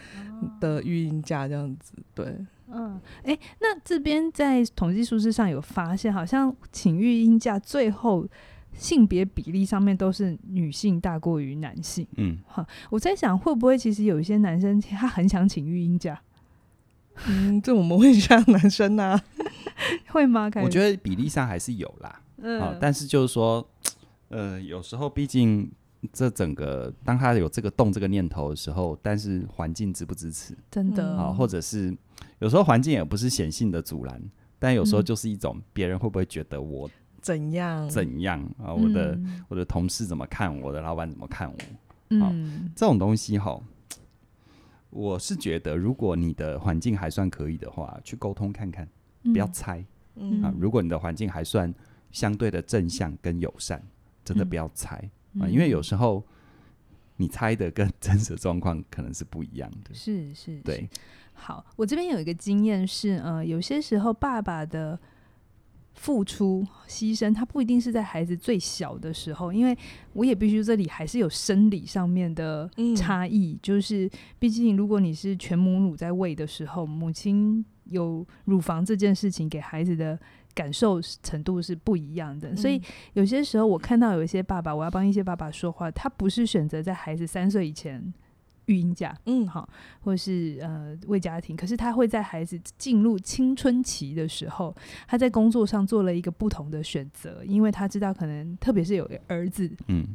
[0.61, 1.95] 的育婴假这样子。
[2.15, 2.27] 对，
[2.71, 8.29] 嗯，哎、欸，那这边在统计数字上有发现，好像请育婴假最后。
[8.75, 16.21] 性别比例上面都是女性大过于男性，嗯，哈，我在想会不会其实有一些男生 他很想请育婴假，
[17.29, 19.23] 嗯，这我们问一下男生啊，
[20.09, 20.51] 会吗？
[20.63, 23.67] 我觉得比例上还是有啦，嗯、哦，但是就是说，
[24.29, 25.71] 呃，有时候毕竟
[26.13, 31.97] 这整个当他有这个动这个念头的时候，但是环境支不支持，真的啊、哦，或者是
[32.41, 34.21] 有时候环境也不是显性的阻拦，
[34.59, 36.91] 但有时候就是一种别人会不会觉得我。
[37.23, 37.89] 怎样？
[37.89, 38.75] 怎样啊？
[38.75, 40.73] 我的、嗯、我的同事怎么看我？
[40.73, 41.57] 的老板怎么看我？
[42.11, 43.59] 嗯，这种东西哈，
[44.91, 48.87] 我是觉得，如果你的环境还算可以的话，去沟通看看，
[49.23, 49.83] 不要猜。
[50.17, 51.73] 嗯啊，如果你的环境还算
[52.11, 53.81] 相对的正向跟友善，
[54.25, 56.23] 真的不要猜、嗯、啊，因为有时候
[57.17, 59.95] 你猜的跟真实状况可能是不一样的。
[59.95, 60.87] 是是，是，对。
[61.33, 64.99] 好，我这边有一个经验是，呃，有些时候爸爸的。
[65.95, 69.77] 付出牺牲，他不一定是在孩子最小的时候，因为
[70.15, 80.19] 我也必须这里还是有生理上面的差异，嗯、就是毕竟如果你是全母乳在喂的时候，母亲有乳房这件事情给孩子的
[80.55, 82.81] 感受程度是不一样的，嗯、所以
[83.13, 88.13] 有些时候我看到有一些爸爸，我要帮一些爸爸说话，他不是选择在孩子三岁以前。
[88.67, 89.69] 育婴假，嗯，好，
[90.01, 94.75] 或是呃为家庭，可是他会在孩子进入青春期的时候，
[95.09, 100.07] 他在工作上做了一个不同的选择，因为他知道可能特别是有个儿子，嗯，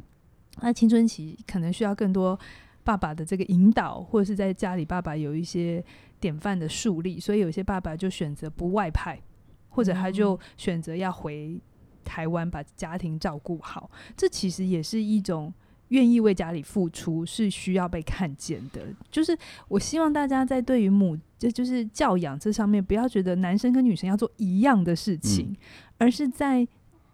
[0.60, 2.38] 那青春期可能需要更多
[2.82, 5.84] 爸爸的这个引导，或者是在家里爸爸有一些
[6.18, 9.20] 典范的树立，所以有些爸爸就选择不外派，
[9.68, 11.60] 或者他就选择要回
[12.02, 15.52] 台湾把家庭照顾好，这其实也是一种。
[15.88, 19.36] 愿意为家里付出是需要被看见的，就是
[19.68, 25.56] 我希望大家在对于母，这就是教养这上面，不要觉得男生跟女生要做一样的事情，嗯、
[25.98, 26.66] 而是在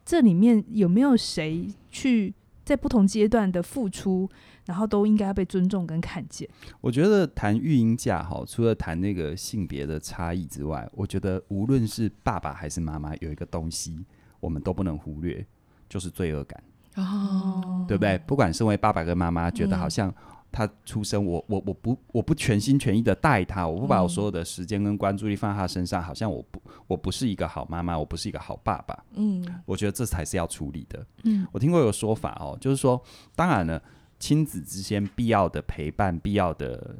[0.05, 2.35] 这里面有没有谁去
[2.65, 4.29] 在不同阶段的付出，
[4.67, 6.49] 然后都应该要被尊重跟看见。
[6.81, 14.05] 我觉得谈育婴假哈，除了谈那个性别的差异之外，我觉得无论是爸爸还是妈妈，有一个东西
[14.41, 15.47] 我们都不能忽略，
[15.89, 16.63] 就是罪恶感。
[16.95, 18.17] 哦，对不对？
[18.27, 20.15] 不管身为爸爸跟妈妈，觉得好像
[20.53, 28.97] 他出生，我我我不我不全心全意的带他，我不把我所有的时间跟关注力放在他身上，好像我不我不是一个好妈妈，我不是一个好爸爸。
[29.15, 31.05] 嗯，我觉得这才是要处理的。
[31.25, 33.03] 嗯，我听过有个说法哦，就是说，
[33.35, 33.83] 当然了，
[34.21, 36.97] 亲子之间必要的陪伴、必要的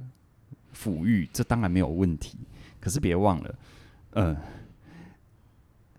[0.75, 2.39] 抚育，这当然没有问题。
[2.81, 3.55] 可是别忘了，
[4.15, 4.43] 嗯、呃。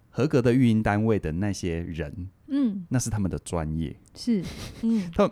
[0.09, 4.43] 合格的育婴单位的那些人，嗯，那是他们的专业，是，
[4.83, 5.29] 嗯， 他，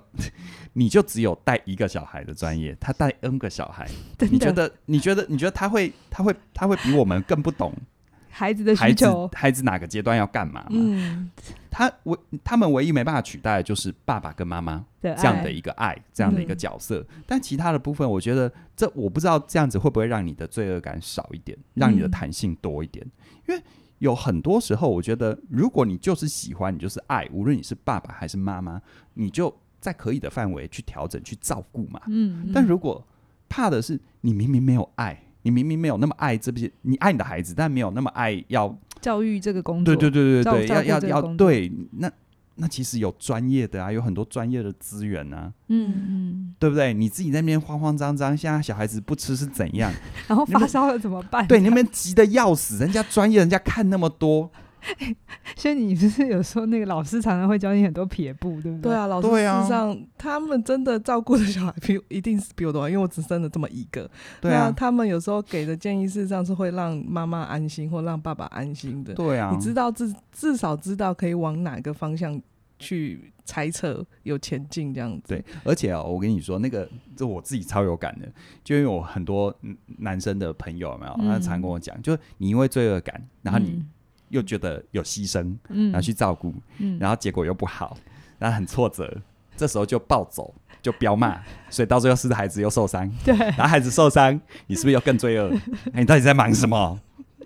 [0.73, 3.87] 你就只有带一个小孩的专业，他带 N 个小孩，
[4.31, 4.73] 你觉得？
[4.85, 5.25] 你觉得？
[5.29, 5.93] 你觉得他会？
[6.09, 6.35] 他会？
[6.53, 7.71] 他会比我们更不懂
[8.29, 9.29] 孩子的需求？
[9.33, 10.65] 孩子哪个阶段要干嘛？
[10.71, 11.29] 嗯，
[11.69, 17.05] 他唯他们唯一没办法取代的就是爸爸跟妈妈这样的一个爱，这样的一个角色。
[17.27, 23.05] 但其他的部分，我觉得这我不知道这样子会不会让你的罪恶感少一点，让你的弹性多一点，
[23.47, 23.61] 因为。
[24.03, 28.81] 有很多时候，我觉得，如果你就是喜欢，你就是爱，无论你是爸爸还是妈妈，
[29.13, 32.01] 你就在可以的范围去调整、去照顾嘛。
[32.07, 32.51] 嗯，嗯。
[32.53, 33.01] 但如果
[33.47, 39.95] 怕的是，你明明没有爱，你明明没有那么爱这些，你爱你的孩子，但没有那么爱要教育这个工作。
[39.95, 41.71] 对对对对对，要要要对。
[41.93, 42.11] 那
[42.55, 46.93] 那其实有专业的啊，有很多专业的资源啊，嗯嗯，对不对？
[46.93, 49.91] 你自己在那边慌慌张张，现在小孩子不吃是怎样？
[50.27, 51.47] 然后发烧了怎么办？
[51.47, 54.51] 对，你那边急得要死，人家专业，人家看那么多。
[55.55, 58.91] 所以你不是有时候那个老师常常会教你很多撇步，对不对？
[58.91, 64.09] 对啊，老师事实上、啊、他们真的照顾的小孩比一定是比我多，因为我只生了这么一个。
[64.41, 69.13] 对啊，他们有时候给的建议事实上是会让妈妈安心或让爸爸安心的。
[69.13, 72.41] 对啊，你知道至至少知道可以往哪个方向
[72.77, 75.23] 去猜测有前进这样子。
[75.27, 78.27] 对，而且啊、喔，我跟你说，那个这我自己超有感的，
[78.63, 79.55] 就因为我很多
[79.99, 83.69] 男生的朋友有没有，他常跟我讲，就你因为罪恶感，然后你。
[83.69, 83.89] 嗯
[84.33, 87.95] 又觉得有牺牲，嗯，然后去照顾，嗯，然后结果又不好，
[88.39, 89.21] 然后很挫折，
[89.55, 94.33] 这时候就暴走，就彪骂， 所以到最后是孩子又受伤，对，然后孩子受伤，
[94.67, 95.51] 你是不是又更罪恶？
[95.93, 96.99] 你到底在忙什么？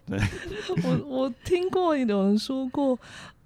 [0.06, 0.18] 对，
[0.84, 2.98] 我我听过有人说过，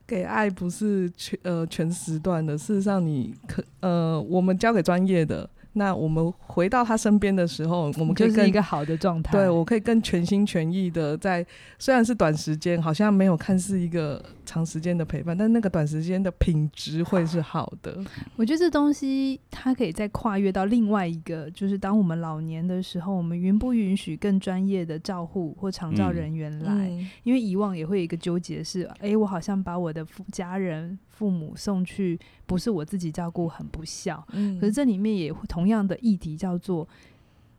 [0.06, 5.50] 给爱不是全呃全时段的，事实上你可呃我们交给专业的。
[5.74, 9.32] 那我们回到他身边的时候，我们可以更一个好的状态。
[9.32, 11.46] 对，我可以更全心全意的在，
[11.80, 17.98] 虽然是短时间，好像没有看似一个长时间的陪伴，但那个短时间的品质会是好的。
[18.36, 26.90] 我觉得这东西它可以再跨越到另外一个，就是当我们老年的时候，我们允不允许更专业的照护或长照人员来？
[26.90, 31.00] 嗯、因为以往也会有一个纠结是，哎、欸，我好像把我的家人。
[31.22, 34.26] 父母送去不是我自己照顾，很不孝。
[34.32, 36.88] 嗯，可是这里面也同样的议题叫做，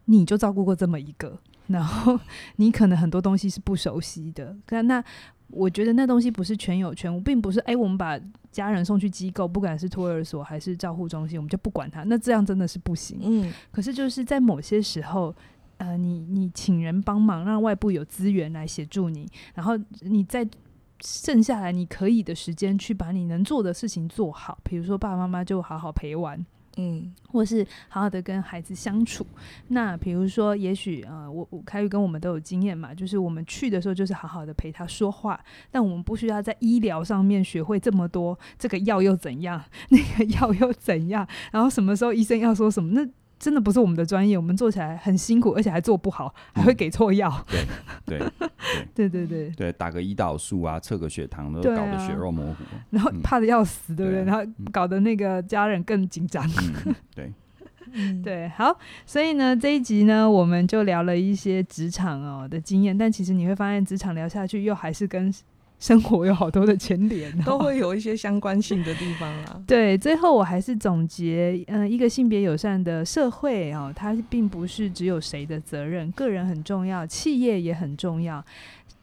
[0.07, 1.39] 你就照顾过这么一个，
[1.69, 2.19] 然后
[2.57, 4.57] 你可能很多东西是不熟悉的。
[4.71, 5.05] 那那
[5.47, 12.03] 我觉得那东西不是全有全无，并不是哎，我们把家人送去机构，不管是托儿所还是照护中心，我们就不管他。
[12.03, 13.21] 那这样真的是不行。
[13.23, 15.33] 嗯，可是就是在某些时候，
[15.77, 20.45] 呃，你你请人帮忙，让外部有资源来协助你，然后你在。
[21.05, 26.45] 剩下来你可以的时间去把你能做的事情做好，比如说爸爸妈妈就好好陪玩，
[26.77, 29.27] 嗯，或是好好的跟孩子相处。
[29.69, 35.39] 那比如说，也许呃，我我开宇跟我们都有经验嘛，就是我们去的时候就是好好的陪他说话，
[35.71, 43.07] 但我们不需要在医疗上面学会这么多，这个药又怎样， 那个药又怎样，然后什么时候医生要说什么那。
[43.43, 47.45] 真的不是我们的专业，我们做起来很辛苦，而且还做不好，还会给错药。
[47.49, 47.67] 对
[48.07, 48.19] 对
[48.95, 49.09] 对。
[49.09, 54.23] 对对 对，打个胰岛素啊，测个血糖都搞得血肉模糊，然后怕的要死，对不对？
[54.23, 54.41] 然后
[54.71, 56.49] 搞得那个家人更紧张。
[57.17, 57.33] 对。
[58.23, 65.35] 对，好，所以呢，这一集呢，我们就聊了一些职场哦的经验，但其实你会发现，职场聊下去又还是跟。
[65.83, 69.61] 生活有好多的牵连， 都会有一些相关性的地方啦。
[69.67, 78.43] 对，最后我还是总结，嗯、呃，一个性别友善的社会哦，它并不是只有谁的责任，个人很重要，企业也很重要。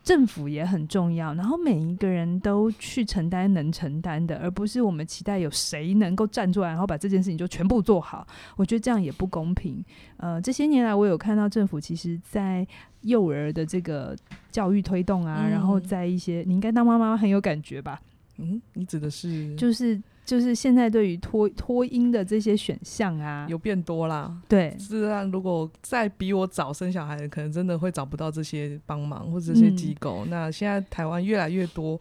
[0.09, 8.25] 政府也很重要，然后每一个人都去承担能承担的，而不是我们期待有谁能够站出来，然后把这件事情就全部做好。
[8.55, 9.85] 我觉得这样也不公平。
[10.17, 12.65] 呃，这些年来我有看到政府其实在
[13.01, 14.17] 幼儿的这个
[14.51, 18.01] 教育推动啊，嗯、然后在一些你应该当妈妈很有感觉吧？
[18.39, 20.01] 嗯，你指的是就是。
[20.29, 24.31] 就是现在对于脱脱婴的这些选项啊，有变多啦。
[24.47, 30.19] 对，是啊，如果再比我早生小孩的，可能真的会找不到这些帮忙或者这些机构。
[30.25, 31.99] 嗯、那现在台湾越来越多，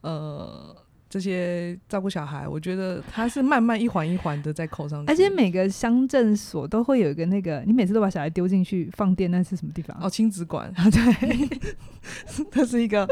[0.00, 0.74] 呃，
[1.10, 5.12] 这些照顾小孩，我觉得他是慢慢一环一环的在扣上去。
[5.12, 9.94] 而且每个乡镇所都会有一个那个，你每次都把小孩丢进去放电，那是什么地方？
[10.00, 10.72] 哦，亲子馆。
[10.90, 11.58] 对，
[12.50, 13.06] 它是一个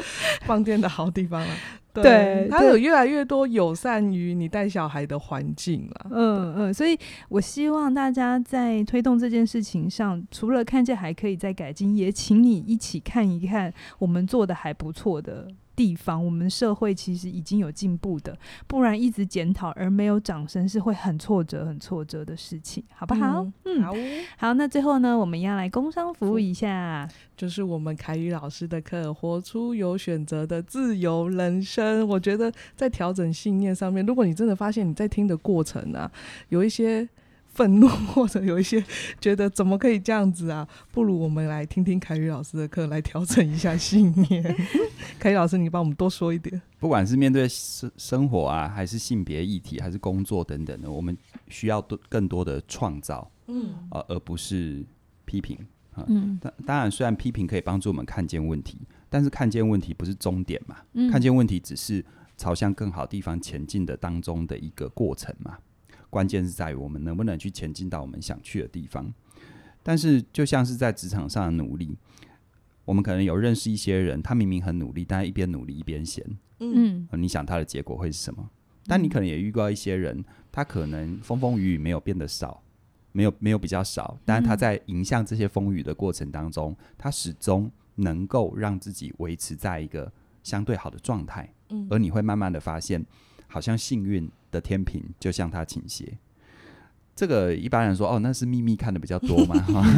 [0.46, 1.56] 放电的好地方啊。
[2.02, 6.06] 对，它有越来越多友善于你带小孩的环境了。
[6.10, 23.42] 嗯嗯，所以我希望大家在推动这件事情上，除了看见还可以再改进，也请你一起看一看我们做的还不错的地方，我们社会其实已经有进步的，不然一直检讨而没有掌声是会很挫折、很挫折的事情，好不好？
[23.64, 23.94] 嗯，嗯好，
[24.38, 24.54] 好。
[24.54, 27.06] 那最后呢，我们要来工商服务一下，
[27.36, 32.02] 就是我们凯宇老师的课《活出有选择的自由人生》。
[32.06, 36.10] 我觉得在调整信念上面，如果你真的发现你在听的过程啊，
[36.48, 37.06] 有一些。
[37.56, 38.84] 愤怒， 或者有一些
[39.18, 40.68] 觉得怎么可以这样子啊？
[40.92, 44.54] 不如我们来听听凯宇老师的课，来调整一下信念。
[45.18, 46.60] 凯宇老师，你帮我们多说一点。
[46.78, 51.16] 不管是面对生生活啊，还是性别议题，还是工作等等的，我们
[51.48, 54.84] 需要多更多的创造，嗯，呃，而不是
[55.24, 55.56] 批评
[55.94, 56.04] 啊。
[56.08, 58.78] 嗯，当当然，虽然批评可以帮助我们看见问题，
[59.08, 60.76] 但是看见问题不是终点嘛。
[60.92, 62.04] 嗯，看见问题只是
[62.36, 65.56] 朝向更好地方前进的当中的一个过程嘛。
[66.16, 69.12] 关键是在于我们能不能去前进到我们想去的地方。
[69.82, 71.94] 但是，就像是在职场上的努力，
[72.86, 76.24] 我们可能有认识一些人，他明明很努力，但是一边努力一边闲。
[76.60, 78.48] 嗯、呃，你想他的结果会是什么？
[78.86, 82.62] 但你可能也遇到一些人，他可能风风雨雨没有变得少，
[83.12, 90.10] 没有没有比较少，但是他在迎向这些风雨的过程当中，他始终能够让自己维持在一个
[90.42, 91.52] 相对好的状态。
[91.68, 93.04] 嗯，而你会慢慢的发现，
[93.46, 96.18] 好像幸运的天平就向他倾斜。
[97.14, 99.54] 这个一般人说，哦，那是秘密看的比较多嘛。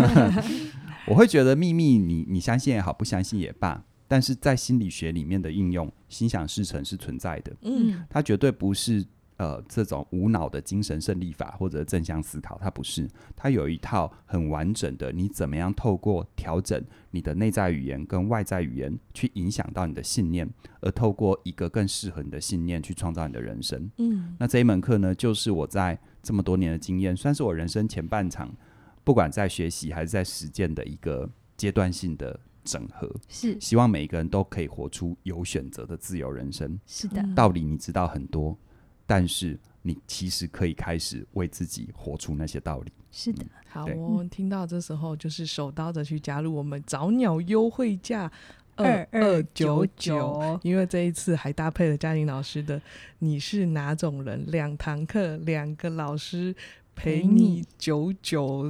[1.06, 3.84] 我会觉得秘密你，你你相信也好，不相信也罢。
[4.06, 7.52] 但是在心理学里面的应用，心想事成是存在的。
[7.62, 9.04] 嗯，它绝对不是
[9.38, 13.08] 呃这种无脑的精神胜利法或者正向思考，它不是。
[13.34, 16.80] 它有一套很完整的，你怎么样透过调整
[17.10, 20.48] 你的内在语言跟外在语言，去影响到你的信念，
[20.80, 23.90] 而透过一个更适合你的信念去创造你的人生。
[23.96, 28.54] 嗯，那这一门课呢，就是我在这么多年的经验，算是我人生前半场，
[29.02, 32.38] 不管在学习还是在实践的一个阶段性的。
[32.64, 36.78] 整合是希望每一个人都可以活出有选择的自由人生。
[36.84, 38.54] 是的，道理你知道很多，
[39.08, 42.92] 但是你其实可以开始为自己活出那些道理。
[43.10, 48.30] 是的，嗯、好，我们听到这时候就是手刀的去加入我们早鸟优惠价
[48.76, 52.80] 二二九九，因为这一次还搭配了嘉玲老师的
[53.20, 56.54] “你是哪种人”两堂课，两个老师。
[57.00, 58.68] 陪你久久，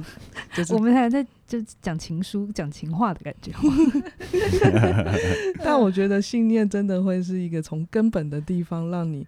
[0.53, 3.51] 就是我们还在就讲情书、讲情话的感觉。
[5.65, 9.25] 但我觉得信念真的会是一个从根本的地方让你，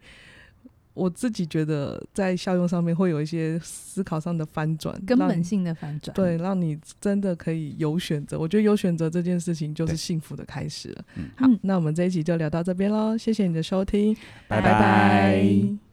[0.93, 6.13] 我自己觉得在效用上面会有一些思考上的翻转，根本性的翻转。
[6.13, 8.37] 对，让你真的可以有选择。
[8.37, 11.05] 我觉得有选择这件事情就是幸福的开始了。
[11.37, 14.15] 好，那我们这一集就聊到这边喽，谢谢你的收听，
[14.47, 15.90] 拜拜。